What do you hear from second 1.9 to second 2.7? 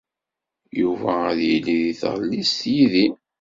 tɣellist